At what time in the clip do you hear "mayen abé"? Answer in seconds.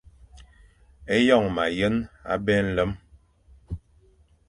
1.55-2.55